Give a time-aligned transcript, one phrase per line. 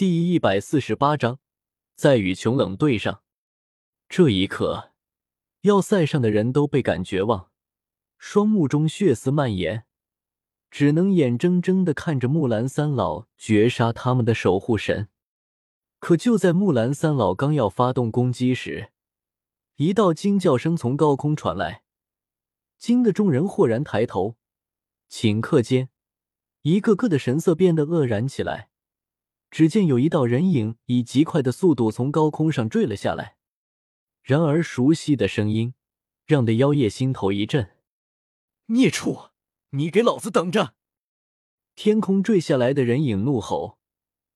[0.00, 1.40] 第一百四十八章，
[1.94, 3.22] 在与穷冷对上。
[4.08, 4.92] 这一刻，
[5.60, 7.50] 要塞上的人都倍感绝望，
[8.16, 9.84] 双目中血丝蔓延，
[10.70, 15.08] 只能眼睁睁的看着木兰三老绝杀他们的守护神。
[15.98, 18.92] 可就在木兰三老刚要发动攻击时，
[19.76, 21.82] 一道惊叫声从高空传来，
[22.78, 24.36] 惊得众人豁然抬头。
[25.10, 25.90] 顷刻间，
[26.62, 28.69] 一个个的神色变得愕然起来。
[29.50, 33.36] 只见有一道人影以极快的速度从高空上坠了下来。
[34.22, 35.74] 然而，熟悉的声音
[36.26, 37.76] 让得妖夜心头一震
[38.66, 39.30] ：“孽畜，
[39.70, 40.74] 你给老子等着！”
[41.74, 43.78] 天空坠下来的人影怒吼，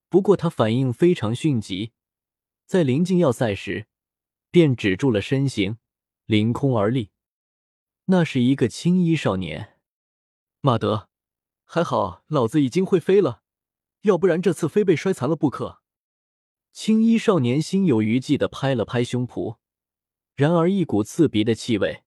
[0.08, 1.92] 不过他反应非常迅疾，
[2.66, 3.86] 在临近要塞时
[4.50, 5.78] 便止住了身形，
[6.24, 7.10] 凌空而立。
[8.06, 9.78] 那是一个青衣少年。
[10.60, 11.08] 马德，
[11.64, 13.43] 还好，老子已经会飞了。
[14.04, 15.80] 要不然这次非被摔残了不可。
[16.72, 19.58] 青衣少年心有余悸的拍了拍胸脯，
[20.34, 22.02] 然而一股刺鼻的气味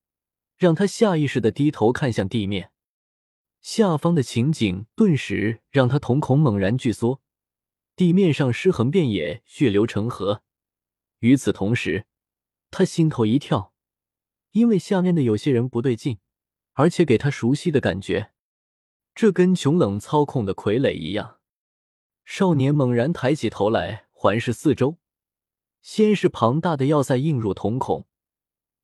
[0.57, 2.71] 让他下意识的低头看向地面，
[3.61, 7.21] 下方的情景顿时让他瞳孔猛然剧缩，
[7.95, 10.43] 地面上尸横遍野，血流成河。
[11.19, 12.05] 与此同时，
[12.69, 13.73] 他心头一跳，
[14.51, 16.19] 因为下面的有些人不对劲，
[16.73, 18.33] 而且给他熟悉的感觉，
[19.15, 21.36] 这跟穷冷操控的傀儡一样。
[22.29, 24.97] 少年猛然抬起头来，环视四周，
[25.81, 28.05] 先是庞大的要塞映入瞳孔，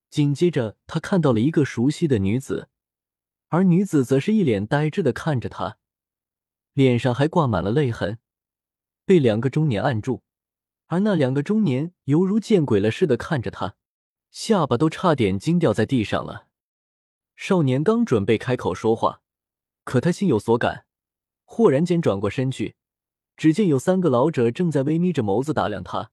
[0.09, 2.69] 紧接着他看到了一个熟悉的女子，
[3.50, 5.77] 而女子则是一脸呆滞的看着他，
[6.72, 8.17] 脸上还挂满了泪痕，
[9.05, 10.23] 被两个中年按住，
[10.85, 13.75] 而那两个中年犹如见鬼了似的看着他，
[14.31, 16.47] 下巴都差点惊掉在地上了。
[17.35, 19.22] 少年刚准备开口说话，
[19.83, 20.85] 可他心有所感，
[21.44, 22.78] 忽然间转过身去。
[23.35, 26.11] 只见有三个老者正在微眯着眸子打量他，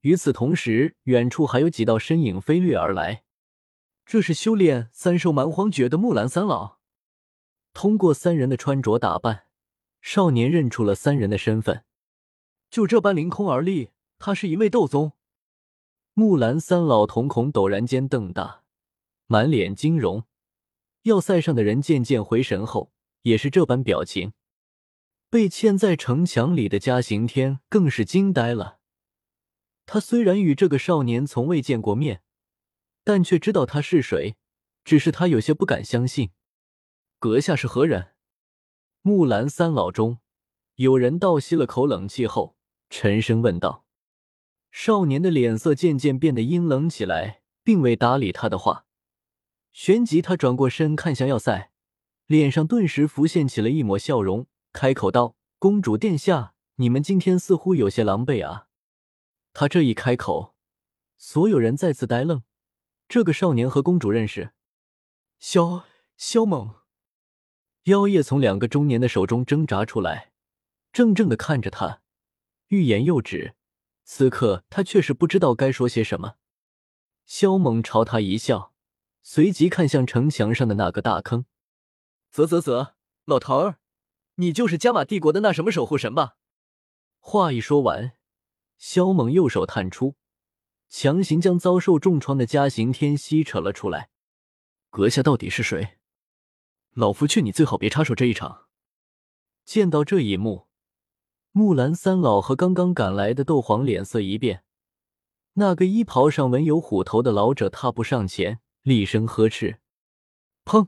[0.00, 3.24] 与此同时，远处还有几道身影飞掠而来。
[4.06, 6.78] 这是修炼三兽蛮荒诀的木兰三老。
[7.74, 9.44] 通过三人的穿着打扮，
[10.00, 11.84] 少年认出了三人的身份。
[12.70, 15.12] 就这般凌空而立，他是一位斗宗。
[16.14, 18.62] 木兰三老瞳孔陡然间瞪大，
[19.26, 20.24] 满脸惊容。
[21.02, 24.32] 要塞上的人渐渐回神后，也是这般表情。
[25.30, 28.78] 被嵌在城墙里的嘉刑天更是惊呆了。
[29.84, 32.22] 他虽然与这个少年从未见过面，
[33.04, 34.36] 但却知道他是谁，
[34.84, 36.30] 只是他有些不敢相信。
[37.18, 38.12] 阁下是何人？
[39.02, 40.18] 木兰三老中
[40.76, 42.56] 有人倒吸了口冷气后，
[42.88, 43.84] 沉声问道。
[44.70, 48.86] 少年的脸色渐渐变得阴冷起来，并未搭理他的话。
[49.72, 51.70] 旋即，他转过身看向要塞，
[52.26, 54.46] 脸上顿时浮现起了一抹笑容。
[54.78, 58.68] 开口道：“公主殿下，你们今天似乎有些狼狈啊。”
[59.52, 60.54] 他这一开口，
[61.16, 62.44] 所有人再次呆愣。
[63.08, 64.52] 这个少年和公主认识？
[65.40, 65.84] 萧
[66.16, 66.76] 萧猛，
[67.86, 70.30] 妖夜从两个中年的手中挣扎出来，
[70.92, 72.02] 怔怔的看着他，
[72.68, 73.56] 欲言又止。
[74.04, 76.36] 此刻他却是不知道该说些什么。
[77.26, 78.72] 萧猛朝他一笑，
[79.24, 81.46] 随即看向城墙上的那个大坑
[82.30, 83.77] ：“啧啧啧，老头儿。”
[84.40, 86.36] 你就是加玛帝国的那什么守护神吧？
[87.18, 88.12] 话一说完，
[88.76, 90.14] 萧猛右手探出，
[90.88, 94.10] 强行将遭受重创的嘉刑天吸扯了出来。
[94.90, 95.98] 阁下到底是谁？
[96.94, 98.66] 老夫劝你最好别插手这一场。
[99.64, 100.68] 见到这一幕，
[101.50, 104.62] 木兰三老和刚刚赶来的斗皇脸色一变。
[105.54, 109.80] 那个衣袍上纹有虎头的老者踏步上前，厉声呵斥
[110.64, 110.86] ：“砰！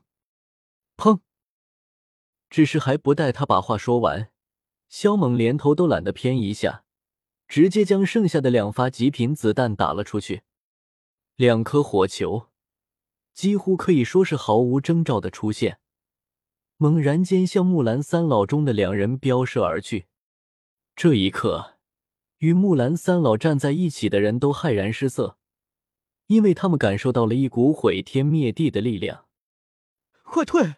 [0.96, 1.20] 砰！”
[2.50, 4.30] 只是还不待他把话说完，
[4.88, 6.84] 萧猛连头都懒得偏一下，
[7.46, 10.42] 直接将剩下的两发极品子弹打了出去。
[11.36, 12.48] 两颗火球
[13.32, 15.78] 几乎可以说是毫无征兆的出现，
[16.76, 20.06] 猛然间向木兰三老中的两人飙射而去。
[20.96, 21.78] 这一刻，
[22.38, 25.38] 与木兰三老站在一起的人都骇然失色，
[26.26, 29.26] 因为他们感受到了一股毁天灭地的力量。
[30.24, 30.74] 快退！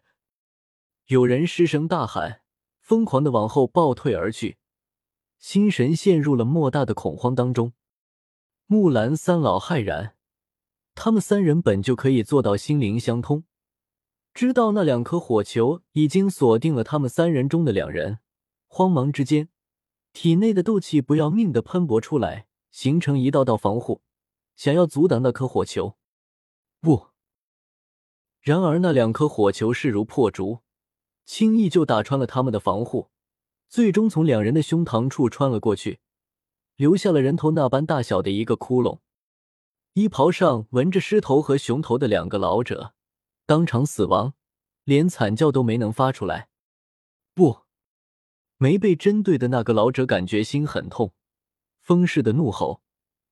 [1.12, 2.40] 有人失声大喊，
[2.80, 4.56] 疯狂的往后暴退而去，
[5.38, 7.74] 心神陷入了莫大的恐慌当中。
[8.64, 10.16] 木兰三老骇然，
[10.94, 13.44] 他们三人本就可以做到心灵相通，
[14.32, 18.20] 知道那两颗火球已经锁定了他们三人中的两人。
[18.66, 19.50] 慌忙之间，
[20.14, 24.00] 体内的斗气不要命的喷薄出来，形成一道道防护，
[24.56, 25.98] 想要阻挡那颗火球。
[26.80, 27.08] 不，
[28.40, 30.60] 然而那两颗火球势如破竹。
[31.24, 33.10] 轻易就打穿了他们的防护，
[33.68, 36.00] 最终从两人的胸膛处穿了过去，
[36.76, 39.00] 留下了人头那般大小的一个窟窿。
[39.94, 42.94] 衣袍上纹着狮头和熊头的两个老者
[43.44, 44.34] 当场死亡，
[44.84, 46.48] 连惨叫都没能发出来。
[47.34, 47.60] 不，
[48.56, 51.12] 没被针对的那个老者感觉心很痛，
[51.80, 52.82] 疯似的怒吼，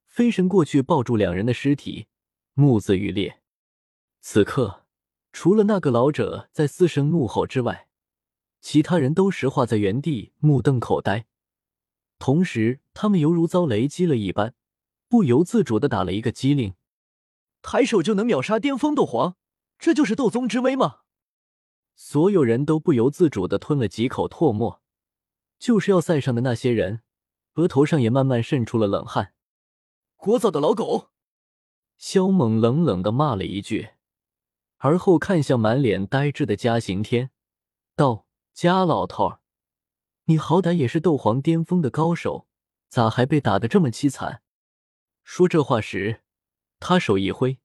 [0.06, 2.06] 飞身过去抱住两人的尸体，
[2.54, 3.40] 目眦欲裂。
[4.20, 4.79] 此刻，
[5.32, 7.88] 除了那个老者在嘶声怒吼之外，
[8.60, 11.26] 其他人都石化在原地，目瞪口呆。
[12.18, 14.54] 同时，他们犹如遭雷击了一般。
[15.08, 16.74] 不由自主的打了一个激灵，
[17.62, 19.34] 抬手就能秒杀巅峰斗皇，
[19.76, 20.98] 这就是斗宗之威吗？
[21.96, 24.80] 所有人都不由自主的吞了几口唾沫，
[25.58, 27.02] 就是要塞上的那些人，
[27.54, 29.34] 额头上也慢慢渗出了冷汗。
[30.16, 31.08] 聒噪的老狗！
[31.96, 33.90] 萧猛冷冷的骂了一句，
[34.82, 37.30] 而后看向满脸呆滞的嘉刑天，
[37.94, 38.24] 道
[38.54, 39.40] ：“嘉老头儿，
[40.24, 42.46] 你好歹也是斗皇巅峰的高手，
[42.88, 44.42] 咋还被打得这么凄惨？”
[45.22, 46.22] 说这话时，
[46.78, 47.58] 他手一挥，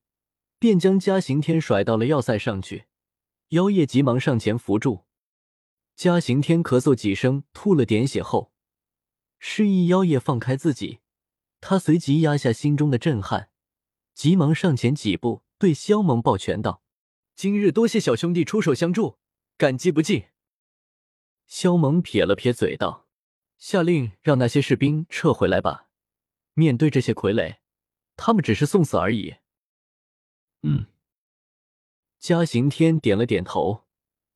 [0.60, 2.88] 便将嘉刑天甩到了要塞上去。
[3.50, 5.06] 妖夜急忙上前扶住
[5.96, 8.52] 嘉刑天，咳嗽几声，吐了点血后，
[9.40, 11.00] 示意妖夜放开自己。
[11.62, 13.50] 他随即压下心中的震撼，
[14.14, 16.82] 急忙上前几步，对萧猛抱拳道
[17.36, 19.18] ：“今日多谢小兄弟出手相助，
[19.58, 20.28] 感激不尽。”
[21.46, 23.08] 萧猛撇了撇嘴道
[23.60, 25.90] ：“下令让那些士兵撤回来吧。”
[26.58, 27.58] 面对这些傀儡，
[28.16, 29.36] 他们只是送死而已。
[30.62, 30.86] 嗯，
[32.18, 33.84] 嘉刑天点了点头，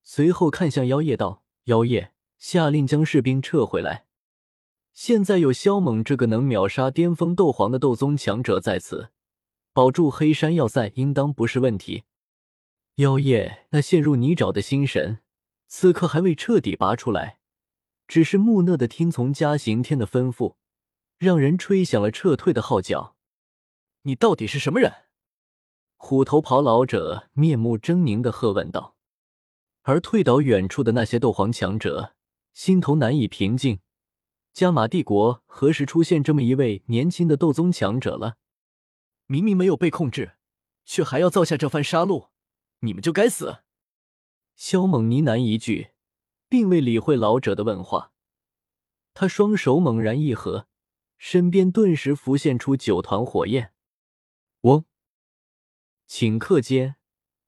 [0.04, 4.08] 随后看向妖夜道：“妖夜，下令将士兵撤回来。
[4.94, 9.12] 现在有萧猛这个能秒杀巅峰斗皇的斗宗强者在此，
[9.72, 12.04] 保住黑山要塞应当不是问题。”
[13.00, 15.20] 妖夜那陷入泥沼的心神，
[15.68, 17.40] 此刻还未彻底拔出来，
[18.10, 20.56] 只是木讷的听从嘉刑天的吩咐。
[21.18, 23.16] 让人吹响了撤退的号角。
[24.02, 24.94] 你到底是什么人？
[25.96, 28.98] 虎头袍老者面目狰狞的喝问道。
[29.84, 32.16] 而退到远处的那些斗皇强者
[32.54, 33.80] 心头难以平静。
[34.52, 38.36] 加玛帝国何时出现这么一位年轻的斗宗强者了？
[39.26, 40.34] 明明没有被控制，
[40.84, 42.28] 却还要造下这番杀戮，
[42.80, 43.64] 你们就该死！
[44.56, 45.92] 萧猛呢喃一句，
[46.48, 48.14] 并未理会老者的问话。
[49.14, 50.68] 他双手猛然一合。
[51.18, 53.74] 身边顿时浮现出九团火焰，
[54.62, 54.86] 嗡！
[56.08, 56.96] 顷刻间，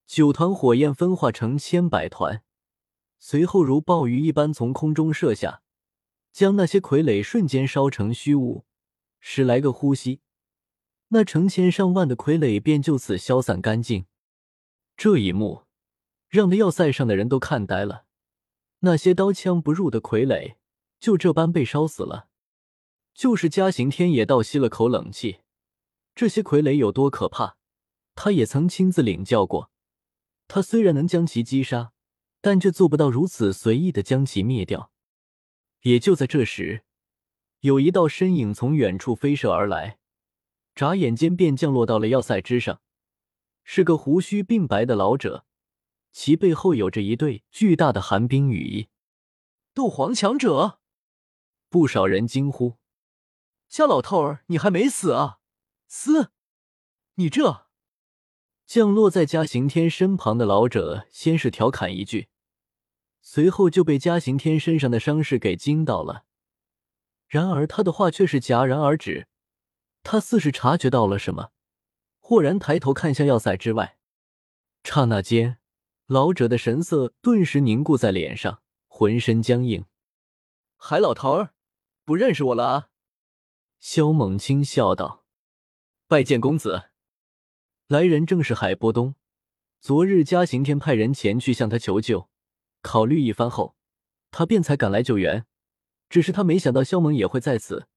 [0.06, 2.44] 九团火焰分化成千百团，
[3.18, 5.63] 随后如暴雨一般从空中射下，
[6.33, 8.66] 将那些傀儡瞬间烧成虚无。
[9.22, 10.19] 十来个呼吸，
[11.07, 14.06] 那成千上万的傀儡便就此消散干净。
[14.98, 15.64] 这一幕
[16.30, 18.06] 让那要塞上的人都看呆了，
[18.80, 20.56] 那些刀枪不入的傀儡
[21.00, 22.30] 就这般被烧死了。
[23.14, 25.42] 就是嘉刑天也倒吸了口冷气，
[26.16, 27.58] 这些傀儡有多可怕，
[28.16, 29.70] 他也曾亲自领教过。
[30.48, 31.92] 他虽然能将其击杀，
[32.40, 34.92] 但却做不到如此随意的将其灭掉。
[35.82, 36.84] 也就在这时，
[37.60, 40.00] 有一道身影从远处飞射而来，
[40.74, 42.82] 眨眼间便降落到了要塞之上，
[43.73, 45.45] 是个胡须鬓白的老者，
[46.12, 48.89] 其背后有着一对巨大的寒冰羽翼。
[49.73, 50.81] 斗皇强者，
[51.69, 52.75] 不少人惊呼。
[53.69, 55.40] 夏老头儿，你还没死啊！
[55.87, 56.31] 嘶，
[57.13, 57.68] 你这
[58.66, 62.28] 降落在嘉刑天身旁的老者先是调侃一句，
[63.21, 66.25] 随后就被嘉刑天身上的伤势给惊到了。
[67.30, 69.30] 然而他的话却是戛然而止，
[70.04, 71.51] 他似是察觉到了什么，
[72.31, 73.97] 豁然抬头看向要塞之外。
[74.85, 75.57] 刹那间，
[76.06, 79.83] 老者的神色顿时凝固在脸上，浑身僵硬。
[80.78, 81.54] 海老头儿，
[82.06, 82.90] 不认识我了啊？
[83.81, 85.26] 萧猛轻笑道
[86.07, 86.83] ：“拜见公子。”
[87.90, 89.16] 来人正是海波东。
[89.81, 92.30] 昨日嘉行天派人前去向他求救，
[92.81, 93.76] 考虑一番后，
[94.31, 95.45] 他便才赶来救援。
[96.07, 97.90] 只是他没想到萧猛也会在此，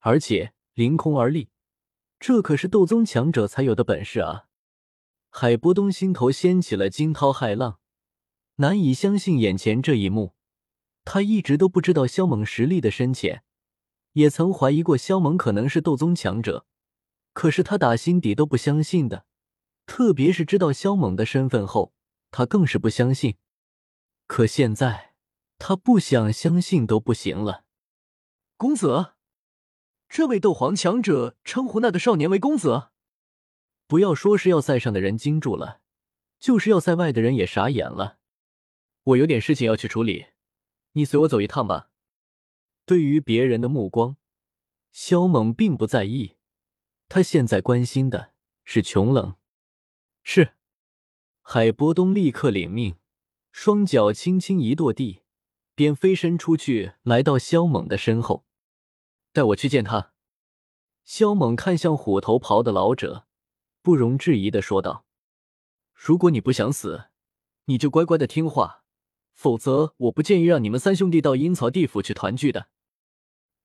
[0.00, 1.50] 而且凌空而立，
[2.18, 4.48] 这可是斗宗强者才有的本事啊！
[5.30, 7.78] 海波东心头掀起了惊涛骇浪，
[8.56, 10.34] 难以相信眼前这一幕。
[11.04, 13.42] 他一直都不知道萧猛实力的深浅。
[14.12, 16.64] 也曾怀疑过萧猛可能是斗宗强者，
[17.34, 19.26] 可是他打心底都不相信的。
[19.84, 21.92] 特别是知道萧猛的身份后，
[22.30, 23.36] 他更是不相信。
[24.26, 25.12] 可现在
[25.58, 27.64] 他不想相信都不行了。
[28.56, 29.15] 公子，
[30.08, 32.88] 这位斗皇强者称呼那个少年为公子。
[33.86, 35.80] 不要说是要塞上的人惊住了，
[36.38, 38.18] 就是要塞外的人也傻眼了。
[39.04, 40.26] 我有点事情要去处理，
[40.92, 41.90] 你随我走一趟吧。
[42.84, 44.16] 对于别人的目光，
[44.90, 46.36] 萧猛并不在意。
[47.08, 48.32] 他现在关心的
[48.64, 49.36] 是穷冷。
[50.24, 50.54] 是，
[51.42, 52.96] 海波东立刻领命，
[53.52, 55.22] 双脚轻轻一跺地，
[55.74, 58.45] 便飞身出去，来到萧猛的身后，
[59.36, 60.14] 带我去见他。
[61.04, 63.26] 萧猛看向虎头袍的老者，
[63.82, 65.04] 不容置疑的说道
[65.92, 67.08] ：“如果你不想死，
[67.66, 68.82] 你就乖乖的听话，
[69.34, 72.68] 否则我不建议让你们三兄弟到阴曹地府去团聚的。”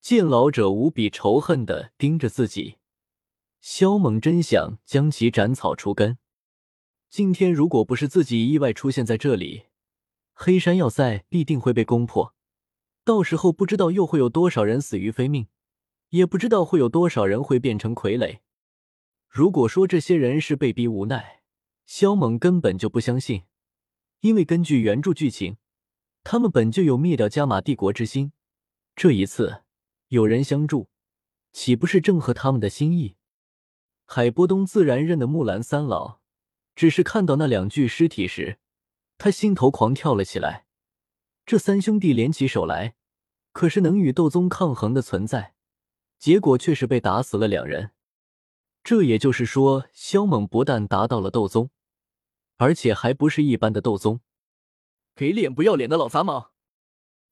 [0.02, 2.76] 见老者无比仇恨的盯着自己，
[3.62, 6.18] 萧猛真想将其斩草除根。
[7.10, 9.68] 今天如果不是自己意外出现在这里，
[10.34, 12.36] 黑山要塞必定会被攻破，
[13.06, 15.48] 到时候不知道又会有多少人死于非命。
[16.12, 18.40] 也不知道会有多少人会变成傀儡。
[19.28, 21.42] 如果说这些人是被逼无奈，
[21.86, 23.44] 萧猛根本就不相信，
[24.20, 25.58] 因为根据原著剧情，
[26.24, 28.34] 他们本就有灭掉加玛帝国之心。
[28.94, 29.64] 这一次
[30.10, 30.90] 有人相助，
[31.54, 33.16] 岂不是正合他们的心意？
[34.06, 36.20] 海波东自然认得木兰三老，
[36.76, 38.60] 只是看到那两具尸体时，
[39.18, 40.66] 他心头狂跳了起来。
[41.46, 42.96] 这三兄弟联起手来，
[43.54, 45.56] 可是能与斗宗抗衡的存在。
[46.22, 47.94] 结果却是被打死了两人，
[48.84, 51.72] 这也就是说，萧猛不但达到了斗宗，
[52.58, 54.22] 而且还不是一般的斗宗。
[55.16, 56.52] 给脸不要脸的老杂毛！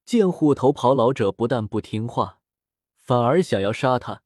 [0.05, 2.39] 见虎头袍老者不但不听话，
[2.96, 4.24] 反而想要杀他，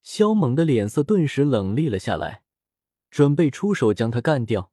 [0.00, 2.42] 萧猛的脸色顿时冷厉了下来，
[3.10, 4.72] 准备出手将他干掉。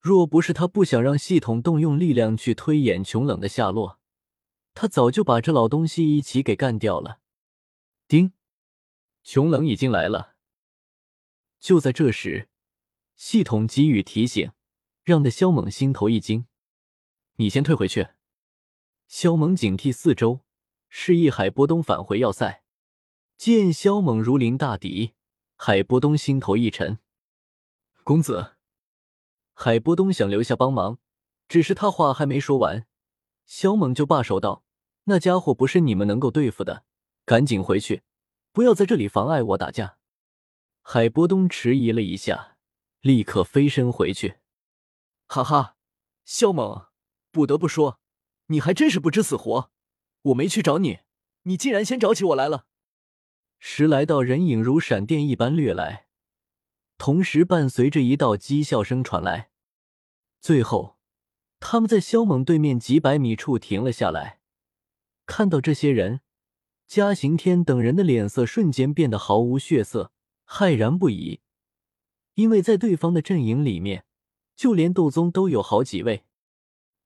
[0.00, 4.00] 若不是他不想让系统动用力量去推演穷冷的下落，
[4.74, 7.20] 他早就把这老东西一起给干掉了。
[8.08, 8.32] 丁，
[9.24, 10.36] 穷冷已经来了。
[11.58, 12.48] 就在这时，
[13.16, 14.52] 系统给予提醒，
[15.02, 16.46] 让的萧猛心头一惊。
[17.34, 18.10] 你先退回去。
[19.08, 20.44] 萧猛警惕四周，
[20.88, 22.62] 示意海波东返回要塞。
[23.36, 25.14] 见萧猛如临大敌，
[25.56, 27.00] 海波东心头一沉。
[28.04, 28.54] 公子，
[29.52, 31.00] 海波东想留下帮忙，
[31.48, 32.86] 只是他话还没说完，
[33.44, 34.64] 萧猛就罢手道
[35.04, 36.84] ：“那家伙不是你们能够对付的。”
[37.26, 38.02] 赶紧回去，
[38.52, 39.98] 不要在这里妨碍我打架。
[40.80, 42.56] 海波东迟疑了一下，
[43.00, 44.36] 立刻飞身回去。
[45.26, 45.76] 哈哈，
[46.24, 46.86] 肖猛，
[47.32, 47.98] 不得不说，
[48.46, 49.72] 你还真是不知死活。
[50.22, 51.00] 我没去找你，
[51.42, 52.66] 你竟然先找起我来了。
[53.58, 56.06] 十来道人影如闪电一般掠来，
[56.96, 59.50] 同时伴随着一道讥笑声传来。
[60.40, 60.96] 最后，
[61.58, 64.38] 他们在肖猛对面几百米处停了下来，
[65.26, 66.20] 看到这些人。
[66.86, 70.12] 嘉刑天等人的脸色瞬间变得毫无血色，
[70.46, 71.40] 骇然不已，
[72.34, 74.04] 因为在对方的阵营里面，
[74.54, 76.24] 就连斗宗都有好几位。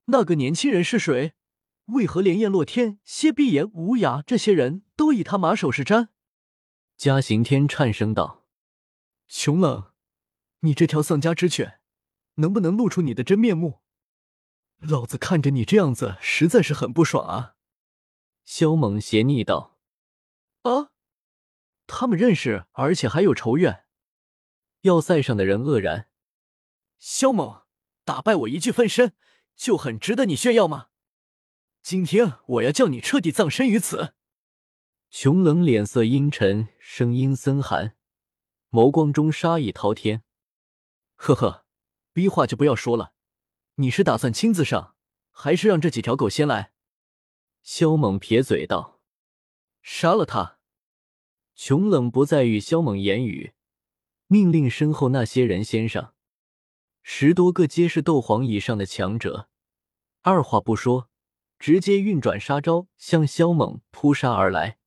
[0.07, 1.33] 那个年轻人是谁？
[1.87, 6.09] 为何连燕洛天、谢碧言、无涯这些人都以他马首是瞻？
[6.97, 8.45] 嘉刑天颤声道
[9.27, 9.93] ：“穷冷，
[10.61, 11.81] 你这条丧家之犬，
[12.35, 13.81] 能不能露出你的真面目？
[14.79, 17.55] 老子看着你这样子，实在是很不爽啊！”
[18.53, 19.79] 萧猛斜睨道
[20.67, 20.91] ：“啊，
[21.87, 23.85] 他们认识，而且还有仇怨。”
[24.83, 26.09] 要塞上的人愕然
[26.99, 27.63] ：“萧猛
[28.05, 29.15] 打败我一具分身，
[29.55, 30.89] 就很值得你炫耀吗？
[31.81, 34.15] 今天我要叫你彻底葬身于此！”
[35.11, 37.97] 熊冷脸色阴沉，声音森寒，
[38.71, 40.25] 眸光中杀意滔天。
[41.15, 41.65] “呵呵，
[42.13, 43.13] 逼话就不要说了，
[43.77, 44.97] 你是打算亲自上，
[45.31, 46.73] 还是让这几条狗先来？”
[47.63, 49.01] 萧猛撇嘴道
[49.83, 50.59] ：“杀了他。”
[51.55, 53.53] 穷冷不再与萧猛言语，
[54.29, 56.15] 命令身后那些人先上。
[57.03, 59.51] 十多个皆是斗皇以上的强者，
[60.23, 61.11] 二话不说，
[61.59, 64.79] 直接运转杀招向萧猛扑杀而来。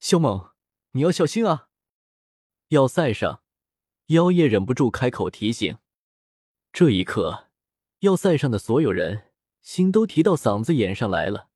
[0.00, 0.52] 萧猛，
[0.92, 1.68] 你要小心啊！
[2.68, 3.42] 要塞上，
[4.06, 5.76] 妖夜忍不住开口提醒。
[6.72, 7.50] 这一刻，
[7.98, 11.50] 要塞上的所有人心都提到嗓子眼上来了。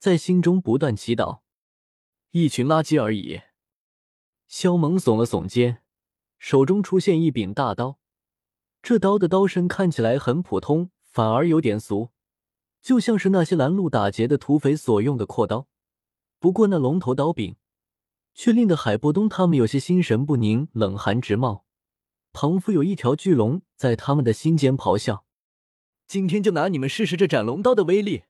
[0.00, 1.40] 在心中不断祈祷，
[2.30, 3.42] 一群垃圾而已。
[4.48, 5.82] 萧猛耸了耸肩，
[6.38, 7.98] 手中出现一柄大刀。
[8.80, 12.08] 这刀的刀身看起来很普通，反而有点俗，
[12.80, 15.68] 就像是那些拦路打劫的土匪所用的阔刀。
[16.38, 17.56] 不过那龙头刀柄，
[18.32, 21.66] 却令得海波东他们有些心神不宁，冷汗直冒，
[22.32, 25.26] 仿佛有一条巨龙在他们的心间咆哮。
[26.06, 28.22] 今天就拿你们试试这斩龙刀的威力！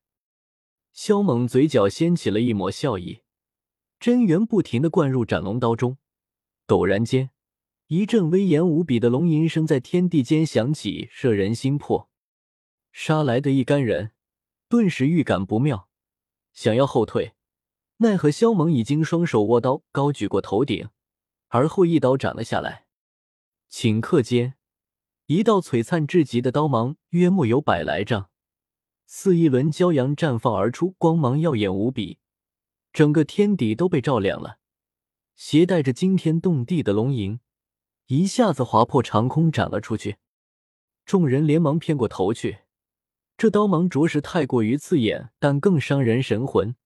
[0.92, 3.23] 萧猛嘴角掀起了一抹笑意，
[3.99, 5.99] 真元不停的灌入斩龙刀中。
[6.66, 7.30] 陡然间，
[7.87, 12.09] 一阵威严无比的龙吟声在天地间响起，摄人心魄。
[12.92, 14.12] 杀来的一干人
[14.68, 15.88] 顿时预感不妙，
[16.52, 17.35] 想要后退，
[17.99, 20.88] 奈何萧猛已经双手握刀，高举过头顶，
[21.49, 22.87] 而后一刀斩了下来。
[23.70, 24.54] 顷刻间，
[25.26, 28.30] 一道璀璨至极的刀芒，约莫有百来丈，
[29.12, 32.21] 似一轮骄阳绽放而出，光芒耀眼无比，
[32.93, 34.59] 整个天地都被照亮了。
[35.35, 37.40] 携带着惊天动地的龙吟，
[38.07, 40.19] 一下子划破长空斩了出去。
[41.05, 42.61] 众人连忙偏过头去，
[43.37, 46.76] 这刀芒着实太过于刺眼，但更伤人神魂，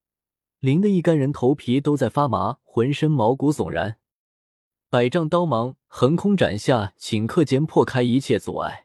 [0.60, 3.98] 淋得一干人头皮都在发麻，浑身毛骨悚然。
[4.88, 8.83] 百丈刀芒横空斩下，顷刻间破开一切阻碍，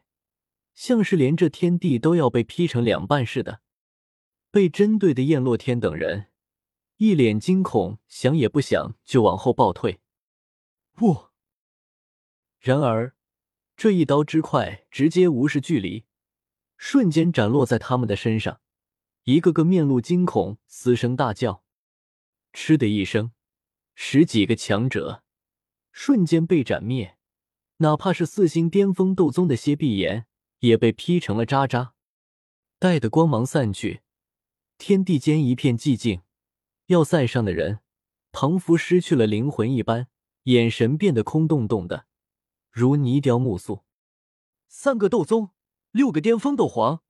[0.80, 3.60] 像是连这天地都要被劈成两半似的。
[4.50, 6.28] 被针对的燕洛天等人。
[6.96, 10.00] 一脸惊恐，想也不想就往后暴退。
[10.94, 11.28] 不，
[12.58, 13.14] 然而
[13.76, 16.06] 这一刀之快，直接无视距离，
[16.78, 18.62] 瞬间斩落在他们的身上，
[19.24, 21.62] 一个个面露惊恐，嘶声大叫。
[22.54, 23.32] 嗤的一声，
[23.94, 25.22] 十几个强者
[25.92, 27.18] 瞬间被斩灭，
[27.76, 30.26] 哪怕是四星巅峰斗宗的蝎碧炎
[30.60, 31.94] 也被劈成了渣渣。
[32.78, 34.00] 待的光芒散去，
[34.78, 36.22] 天地间一片寂静。
[36.86, 37.80] 要塞上的人
[38.32, 40.08] 仿佛失去了灵魂一般，
[40.44, 42.06] 眼神变得空洞洞的，
[42.70, 43.84] 如泥雕木塑。
[44.66, 45.50] 三个斗宗，
[45.90, 47.02] 六个巅峰斗皇，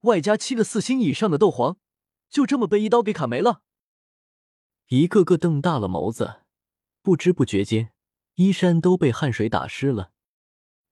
[0.00, 1.78] 外加七个四星以上的斗皇，
[2.28, 3.62] 就这么被一刀给砍没了。
[4.88, 6.42] 一个个瞪大了眸子，
[7.00, 7.92] 不知不觉间，
[8.34, 10.12] 衣衫都被汗水打湿了。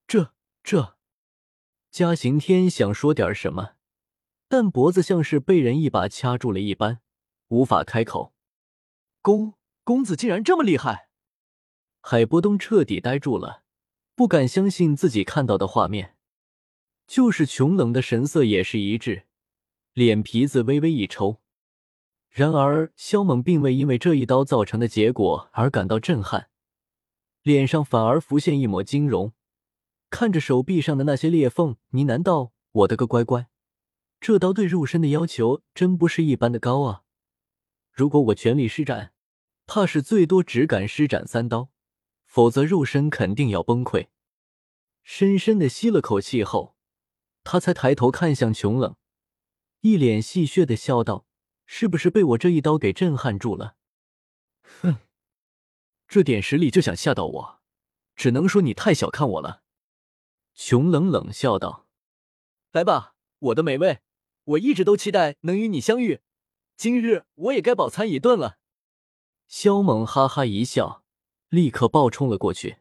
[0.06, 0.96] 这这，
[1.90, 3.73] 嘉刑天想说点什么，
[4.47, 7.00] 但脖子像是被人一把掐住了一般。
[7.49, 8.32] 无法开口，
[9.20, 11.09] 公公子竟然这么厉害！
[12.00, 13.64] 海波东彻底呆住了，
[14.14, 16.16] 不敢相信自己看到的画面。
[17.09, 19.25] 就是穷冷的神色也是一致，
[19.92, 21.40] 脸皮子微微一抽。
[22.28, 26.50] 然而萧猛并未因为这一刀造成的结果而感到震撼，
[27.42, 29.32] 脸上反而浮现一抹惊容，
[30.10, 33.49] 看着手臂上的那些裂缝，呢喃道：“我的个乖乖，
[34.20, 37.04] 这刀对肉身的要求真不是一般的高啊！”
[37.92, 39.12] 如果我全力施展，
[39.66, 41.70] 怕是最多只敢施展三刀，
[42.26, 44.08] 否则肉身肯定要崩溃。
[45.04, 46.76] 深深的吸了口气后，
[47.44, 48.96] 他才抬头看向琼冷，
[49.80, 51.25] 一脸戏谑的笑道
[51.66, 53.76] ：“是不是被我这一刀给震撼住了？”
[54.82, 54.99] 哼，
[56.08, 57.60] 这点实力就想吓到我，
[58.16, 59.62] 只能说你太小看我了。”
[60.62, 61.86] 穷冷冷笑道
[62.70, 64.00] ：“来吧，我的美味，
[64.44, 66.20] 我一直都期待能与你相遇。”
[66.76, 68.58] 今日我也该饱餐一顿了。
[69.49, 71.02] 萧猛哈哈一笑，
[71.49, 72.80] 立刻暴冲了过去。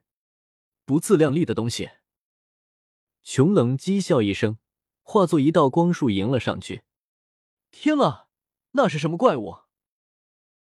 [0.83, 1.91] 不自量力的东西！
[3.23, 4.57] 熊冷讥笑一声，
[5.01, 6.83] 化作一道光束迎了上去。
[7.71, 8.27] 天啊，
[8.71, 9.59] 那是什么怪物？